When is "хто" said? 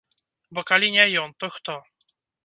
1.59-1.75